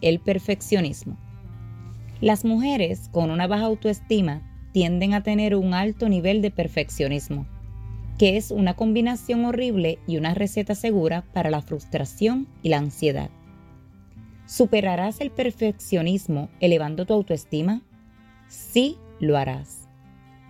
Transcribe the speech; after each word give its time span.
el 0.00 0.20
perfeccionismo. 0.20 1.16
Las 2.20 2.44
mujeres 2.44 3.08
con 3.12 3.30
una 3.30 3.46
baja 3.46 3.66
autoestima 3.66 4.42
tienden 4.72 5.14
a 5.14 5.22
tener 5.22 5.54
un 5.54 5.74
alto 5.74 6.08
nivel 6.08 6.42
de 6.42 6.50
perfeccionismo, 6.50 7.46
que 8.18 8.36
es 8.36 8.50
una 8.50 8.74
combinación 8.74 9.44
horrible 9.44 9.98
y 10.06 10.16
una 10.16 10.34
receta 10.34 10.74
segura 10.74 11.24
para 11.32 11.50
la 11.50 11.60
frustración 11.60 12.48
y 12.62 12.70
la 12.70 12.78
ansiedad. 12.78 13.30
¿Superarás 14.46 15.20
el 15.20 15.30
perfeccionismo 15.30 16.48
elevando 16.60 17.06
tu 17.06 17.14
autoestima? 17.14 17.82
Sí, 18.48 18.96
lo 19.20 19.36
harás. 19.36 19.88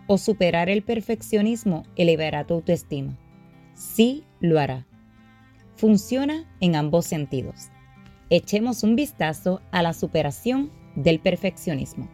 ¿O 0.06 0.18
superar 0.18 0.68
el 0.68 0.82
perfeccionismo 0.82 1.84
elevará 1.96 2.44
tu 2.44 2.54
autoestima? 2.54 3.16
Sí, 3.74 4.24
lo 4.40 4.58
hará. 4.58 4.86
Funciona 5.76 6.44
en 6.60 6.76
ambos 6.76 7.06
sentidos 7.06 7.70
echemos 8.30 8.82
un 8.82 8.96
vistazo 8.96 9.60
a 9.70 9.82
la 9.82 9.92
superación 9.92 10.70
del 10.96 11.20
perfeccionismo. 11.20 12.08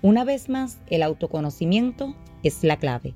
Una 0.00 0.24
vez 0.24 0.48
más, 0.48 0.80
el 0.88 1.02
autoconocimiento 1.02 2.14
es 2.42 2.62
la 2.62 2.78
clave. 2.78 3.14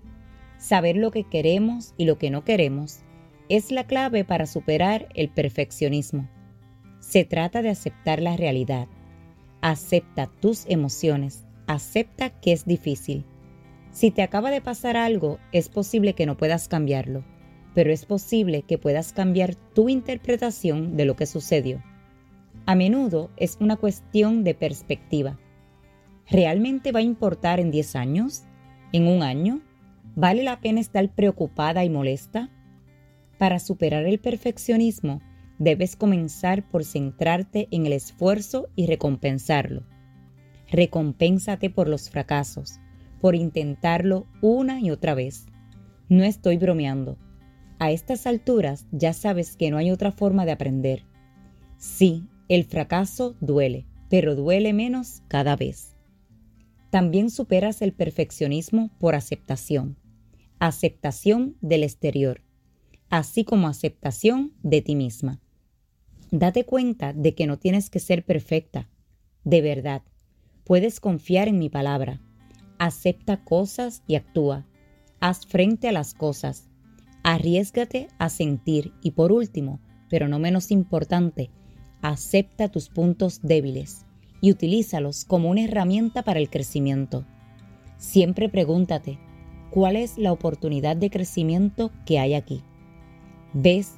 Saber 0.59 0.97
lo 0.97 1.11
que 1.11 1.25
queremos 1.25 1.95
y 1.97 2.05
lo 2.05 2.19
que 2.19 2.31
no 2.31 2.45
queremos 2.45 3.01
es 3.49 3.71
la 3.71 3.87
clave 3.87 4.25
para 4.25 4.47
superar 4.47 5.09
el 5.15 5.29
perfeccionismo. 5.29 6.29
Se 7.01 7.25
trata 7.25 7.63
de 7.63 7.71
aceptar 7.71 8.21
la 8.21 8.37
realidad. 8.37 8.89
Acepta 9.61 10.29
tus 10.41 10.67
emociones. 10.67 11.45
Acepta 11.67 12.31
que 12.31 12.53
es 12.53 12.65
difícil. 12.65 13.25
Si 13.91 14.11
te 14.11 14.23
acaba 14.23 14.51
de 14.51 14.61
pasar 14.61 14.97
algo, 14.97 15.39
es 15.53 15.69
posible 15.69 16.15
que 16.15 16.27
no 16.27 16.37
puedas 16.37 16.67
cambiarlo, 16.67 17.25
pero 17.75 17.93
es 17.93 18.07
posible 18.07 18.63
que 18.63 18.79
puedas 18.79 19.13
cambiar 19.13 19.55
tu 19.55 19.89
interpretación 19.89 20.97
de 20.97 21.05
lo 21.05 21.15
que 21.15 21.27
sucedió. 21.27 21.83
A 22.65 22.77
menudo 22.77 23.31
es 23.37 23.57
una 23.61 23.77
cuestión 23.77 24.45
de 24.45 24.55
perspectiva. 24.55 25.39
¿Realmente 26.31 26.93
va 26.93 27.01
a 27.01 27.03
importar 27.03 27.59
en 27.59 27.73
10 27.73 27.97
años? 27.97 28.45
¿En 28.93 29.09
un 29.09 29.23
año? 29.23 29.61
¿Vale 30.15 30.45
la 30.45 30.61
pena 30.61 30.81
estar 30.81 31.13
preocupada 31.13 31.85
y 31.85 31.91
molesta? 31.91 32.51
Para 33.37 33.59
superar 33.59 34.05
el 34.05 34.21
perfeccionismo, 34.21 35.21
debes 35.59 35.97
comenzar 35.97 36.69
por 36.69 36.85
centrarte 36.85 37.67
en 37.73 37.87
el 37.87 37.93
esfuerzo 37.95 38.69
y 38.77 38.87
recompensarlo. 38.87 39.83
Recompénsate 40.71 41.69
por 41.69 41.89
los 41.89 42.11
fracasos, 42.11 42.79
por 43.21 43.35
intentarlo 43.35 44.27
una 44.41 44.81
y 44.81 44.91
otra 44.93 45.15
vez. 45.15 45.47
No 46.09 46.23
estoy 46.23 46.59
bromeando. 46.59 47.19
A 47.81 47.91
estas 47.91 48.29
alturas 48.29 48.87
ya 48.93 49.13
sabes 49.13 49.57
que 49.57 49.71
no 49.73 49.79
hay 49.79 49.91
otra 49.91 50.13
forma 50.13 50.45
de 50.45 50.53
aprender. 50.53 51.05
Sí, 51.77 52.29
el 52.55 52.65
fracaso 52.65 53.35
duele, 53.41 53.87
pero 54.11 54.35
duele 54.37 54.75
menos 54.75 55.23
cada 55.29 55.57
vez. 55.57 55.97
También 56.91 57.31
superas 57.31 57.81
el 57.81 57.95
perfeccionismo 57.95 58.91
por 58.99 59.15
aceptación. 59.15 59.97
Aceptación 60.59 61.57
del 61.63 61.83
exterior, 61.83 62.43
así 63.09 63.45
como 63.45 63.69
aceptación 63.69 64.53
de 64.63 64.83
ti 64.83 64.97
misma. 64.97 65.41
Date 66.31 66.67
cuenta 66.67 67.15
de 67.15 67.35
que 67.35 67.47
no 67.47 67.59
tienes 67.59 67.89
que 67.89 68.01
ser 68.01 68.23
perfecta. 68.23 68.91
De 69.45 69.63
verdad, 69.63 70.03
puedes 70.65 71.01
confiar 71.01 71.49
en 71.49 71.59
mi 71.59 71.71
palabra. 71.71 72.21
Acepta 72.79 73.43
cosas 73.45 74.03
y 74.07 74.17
actúa. 74.17 74.67
Haz 75.21 75.47
frente 75.47 75.89
a 75.89 75.93
las 75.93 76.13
cosas. 76.13 76.69
Arriesgate 77.23 78.09
a 78.19 78.29
sentir 78.29 78.93
y 79.01 79.13
por 79.13 79.33
último, 79.33 79.81
pero 80.11 80.29
no 80.29 80.39
menos 80.39 80.71
importante, 80.71 81.51
acepta 82.03 82.69
tus 82.69 82.89
puntos 82.89 83.41
débiles 83.43 84.05
y 84.41 84.51
utilízalos 84.51 85.25
como 85.25 85.49
una 85.49 85.63
herramienta 85.63 86.23
para 86.23 86.41
el 86.41 86.51
crecimiento. 86.51 87.25
Siempre 87.97 88.49
pregúntate, 88.49 89.19
¿cuál 89.71 89.97
es 89.97 90.19
la 90.19 90.33
oportunidad 90.33 90.97
de 90.97 91.11
crecimiento 91.11 91.93
que 92.05 92.19
hay 92.19 92.35
aquí? 92.35 92.63
¿Ves? 93.55 93.93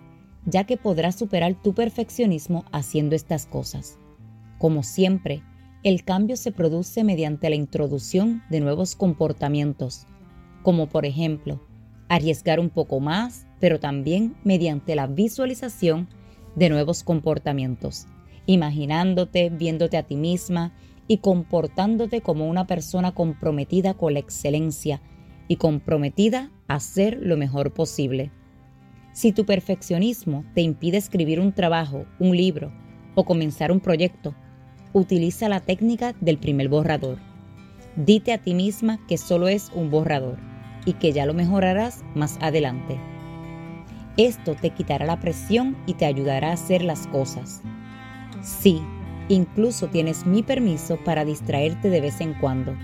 Ya 0.44 0.64
que 0.64 0.76
podrás 0.76 1.16
superar 1.16 1.60
tu 1.62 1.72
perfeccionismo 1.72 2.66
haciendo 2.70 3.16
estas 3.16 3.46
cosas. 3.46 3.98
Como 4.58 4.82
siempre, 4.82 5.42
el 5.82 6.04
cambio 6.04 6.36
se 6.36 6.52
produce 6.52 7.02
mediante 7.04 7.48
la 7.48 7.56
introducción 7.56 8.42
de 8.50 8.60
nuevos 8.60 8.94
comportamientos, 8.94 10.06
como 10.62 10.88
por 10.88 11.06
ejemplo, 11.06 11.62
arriesgar 12.08 12.60
un 12.60 12.68
poco 12.68 13.00
más, 13.00 13.46
pero 13.60 13.80
también 13.80 14.36
mediante 14.44 14.94
la 14.94 15.06
visualización 15.06 16.08
de 16.56 16.68
nuevos 16.68 17.02
comportamientos, 17.02 18.06
imaginándote, 18.46 19.50
viéndote 19.50 19.96
a 19.96 20.02
ti 20.02 20.16
misma 20.16 20.72
y 21.08 21.18
comportándote 21.18 22.20
como 22.20 22.48
una 22.48 22.66
persona 22.66 23.12
comprometida 23.12 23.94
con 23.94 24.14
la 24.14 24.20
excelencia 24.20 25.00
y 25.48 25.56
comprometida 25.56 26.50
a 26.68 26.80
ser 26.80 27.18
lo 27.20 27.36
mejor 27.36 27.72
posible. 27.72 28.30
Si 29.12 29.32
tu 29.32 29.44
perfeccionismo 29.44 30.44
te 30.54 30.62
impide 30.62 30.96
escribir 30.96 31.40
un 31.40 31.52
trabajo, 31.52 32.06
un 32.18 32.36
libro 32.36 32.72
o 33.14 33.24
comenzar 33.24 33.70
un 33.70 33.80
proyecto, 33.80 34.34
utiliza 34.92 35.48
la 35.48 35.60
técnica 35.60 36.14
del 36.20 36.38
primer 36.38 36.68
borrador. 36.68 37.18
Dite 37.96 38.32
a 38.32 38.38
ti 38.38 38.54
misma 38.54 38.98
que 39.06 39.18
solo 39.18 39.48
es 39.48 39.70
un 39.74 39.90
borrador 39.90 40.38
y 40.84 40.94
que 40.94 41.12
ya 41.12 41.26
lo 41.26 41.34
mejorarás 41.34 42.02
más 42.14 42.38
adelante. 42.40 42.98
Esto 44.16 44.54
te 44.54 44.70
quitará 44.70 45.06
la 45.06 45.18
presión 45.18 45.76
y 45.86 45.94
te 45.94 46.06
ayudará 46.06 46.50
a 46.50 46.54
hacer 46.54 46.84
las 46.84 47.08
cosas. 47.08 47.62
Sí, 48.42 48.80
incluso 49.28 49.88
tienes 49.88 50.24
mi 50.24 50.44
permiso 50.44 50.98
para 51.04 51.24
distraerte 51.24 51.90
de 51.90 52.00
vez 52.00 52.20
en 52.20 52.34
cuando. 52.34 52.76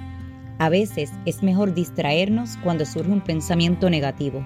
A 0.59 0.69
veces 0.69 1.13
es 1.27 1.43
mejor 1.43 1.73
distraernos 1.73 2.57
cuando 2.65 2.85
surge 2.85 3.13
un 3.13 3.21
pensamiento 3.21 3.89
negativo. 3.89 4.45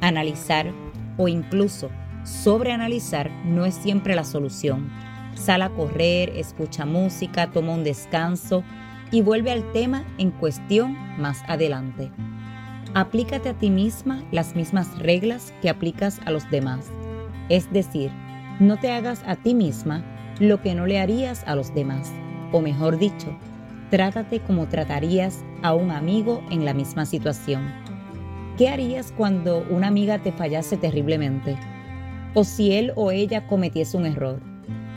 Analizar 0.00 0.72
o 1.16 1.28
incluso 1.28 1.88
sobreanalizar 2.24 3.30
no 3.44 3.64
es 3.64 3.76
siempre 3.76 4.16
la 4.16 4.24
solución. 4.24 4.90
Sal 5.34 5.62
a 5.62 5.70
correr, 5.70 6.30
escucha 6.30 6.84
música, 6.84 7.52
toma 7.52 7.74
un 7.74 7.84
descanso 7.84 8.64
y 9.12 9.22
vuelve 9.22 9.52
al 9.52 9.70
tema 9.72 10.04
en 10.18 10.32
cuestión 10.32 10.96
más 11.16 11.42
adelante. 11.46 12.10
Aplícate 12.94 13.50
a 13.50 13.54
ti 13.54 13.70
misma 13.70 14.22
las 14.32 14.56
mismas 14.56 14.98
reglas 14.98 15.52
que 15.60 15.68
aplicas 15.68 16.20
a 16.24 16.30
los 16.30 16.48
demás. 16.50 16.86
Es 17.48 17.70
decir, 17.72 18.10
no 18.60 18.78
te 18.78 18.90
hagas 18.90 19.22
a 19.26 19.36
ti 19.36 19.54
misma 19.54 20.02
lo 20.40 20.62
que 20.62 20.74
no 20.74 20.86
le 20.86 20.98
harías 20.98 21.44
a 21.46 21.54
los 21.54 21.74
demás. 21.74 22.10
O 22.50 22.60
mejor 22.60 22.98
dicho, 22.98 23.36
trátate 23.90 24.40
como 24.40 24.68
tratarías 24.68 25.44
a 25.62 25.74
un 25.74 25.90
amigo 25.90 26.42
en 26.50 26.64
la 26.64 26.72
misma 26.72 27.04
situación. 27.04 27.70
¿Qué 28.56 28.68
harías 28.68 29.12
cuando 29.16 29.64
una 29.70 29.88
amiga 29.88 30.18
te 30.18 30.32
fallase 30.32 30.76
terriblemente? 30.76 31.56
O 32.34 32.42
si 32.44 32.72
él 32.72 32.92
o 32.96 33.10
ella 33.10 33.46
cometiese 33.46 33.96
un 33.96 34.06
error. 34.06 34.40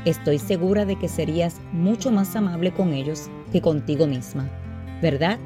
Estoy 0.06 0.40
segura 0.40 0.86
de 0.86 0.98
que 0.98 1.08
serías 1.08 1.62
mucho 1.72 2.10
más 2.10 2.36
amable 2.36 2.72
con 2.72 2.94
ellos 2.94 3.30
que 3.52 3.62
contigo 3.62 4.08
misma, 4.08 4.50
¿verdad? 5.02 5.38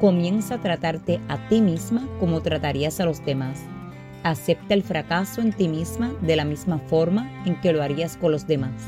Comienza 0.00 0.54
a 0.54 0.60
tratarte 0.60 1.20
a 1.26 1.48
ti 1.48 1.60
misma 1.60 2.08
como 2.20 2.40
tratarías 2.40 3.00
a 3.00 3.04
los 3.04 3.24
demás. 3.24 3.58
Acepta 4.22 4.74
el 4.74 4.84
fracaso 4.84 5.40
en 5.40 5.52
ti 5.52 5.66
misma 5.66 6.14
de 6.22 6.36
la 6.36 6.44
misma 6.44 6.78
forma 6.78 7.28
en 7.44 7.60
que 7.60 7.72
lo 7.72 7.82
harías 7.82 8.16
con 8.16 8.30
los 8.30 8.46
demás, 8.46 8.84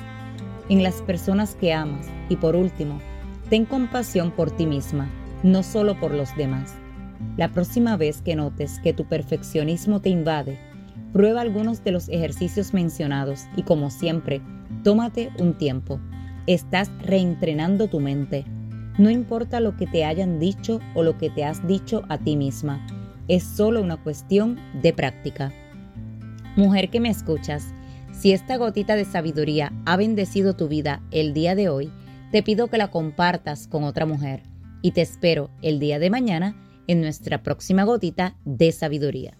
en 0.69 0.85
las 0.85 1.03
personas 1.03 1.57
que 1.57 1.73
amas 1.73 2.07
y 2.29 2.37
por 2.37 2.55
último, 2.55 3.01
ten 3.49 3.65
compasión 3.65 4.31
por 4.31 4.53
ti 4.53 4.67
misma, 4.67 5.11
no 5.43 5.65
solo 5.65 5.99
por 5.99 6.15
los 6.15 6.37
demás. 6.37 6.77
La 7.37 7.49
próxima 7.49 7.97
vez 7.97 8.23
que 8.23 8.37
notes 8.37 8.79
que 8.79 8.93
tu 8.93 9.05
perfeccionismo 9.05 10.01
te 10.01 10.11
invade, 10.11 10.61
prueba 11.12 11.41
algunos 11.41 11.83
de 11.83 11.91
los 11.91 12.09
ejercicios 12.09 12.73
mencionados 12.73 13.47
y 13.57 13.65
como 13.65 13.91
siempre, 13.91 14.43
tómate 14.85 15.33
un 15.41 15.59
tiempo. 15.59 15.99
Estás 16.47 16.89
reentrenando 17.01 17.89
tu 17.89 17.99
mente 17.99 18.45
no 18.98 19.10
importa 19.10 19.60
lo 19.60 19.76
que 19.76 19.87
te 19.87 20.04
hayan 20.04 20.38
dicho 20.38 20.81
o 20.94 21.02
lo 21.02 21.19
que 21.19 21.31
te 21.31 21.44
has 21.44 21.66
dicho 21.66 22.02
a 22.08 22.19
ti 22.19 22.37
misma, 22.37 22.87
es 23.28 23.44
solo 23.44 23.81
una 23.81 23.96
cuestión 23.96 24.58
de 24.82 24.92
práctica. 24.92 25.52
Mujer 26.56 26.90
que 26.90 27.00
me 27.00 27.10
escuchas, 27.10 27.72
si 28.12 28.32
esta 28.32 28.56
gotita 28.56 28.96
de 28.96 29.04
sabiduría 29.04 29.72
ha 29.87 29.96
bendecido 29.96 30.54
tu 30.54 30.69
vida 30.69 31.00
el 31.10 31.32
día 31.32 31.54
de 31.54 31.69
hoy, 31.69 31.90
te 32.32 32.42
pido 32.42 32.69
que 32.69 32.78
la 32.78 32.90
compartas 32.90 33.66
con 33.66 33.84
otra 33.84 34.04
mujer 34.04 34.42
y 34.82 34.92
te 34.92 35.00
espero 35.00 35.50
el 35.62 35.78
día 35.78 35.98
de 35.98 36.10
mañana 36.10 36.56
en 36.87 37.00
nuestra 37.00 37.42
próxima 37.42 37.84
gotita 37.84 38.37
de 38.44 38.72
sabiduría. 38.72 39.39